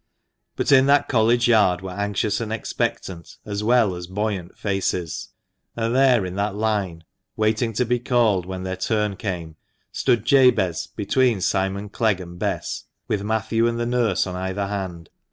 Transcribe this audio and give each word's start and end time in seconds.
But 0.55 0.71
in 0.71 0.87
that 0.87 1.07
College 1.07 1.47
Yard 1.47 1.81
were 1.81 1.91
anxious 1.91 2.41
and 2.41 2.51
expectant 2.51 3.37
as 3.45 3.63
well 3.63 3.93
as 3.93 4.07
buoyant 4.07 4.57
faces. 4.57 5.29
And 5.75 5.95
there 5.95 6.25
in 6.25 6.33
that 6.37 6.55
line, 6.55 7.03
waiting 7.35 7.71
to 7.73 7.85
be 7.85 7.99
called 7.99 8.47
when 8.47 8.63
their 8.63 8.77
turn 8.77 9.15
came, 9.15 9.57
stood 9.91 10.25
Jabez 10.25 10.87
between 10.87 11.39
Simon 11.39 11.87
Clegg 11.87 12.19
and 12.19 12.39
Bess, 12.39 12.85
with 13.07 13.21
Matthew 13.21 13.67
and 13.67 13.79
the 13.79 13.85
nurse 13.85 14.25
on 14.25 14.35
either 14.35 14.69
hand. 14.69 15.11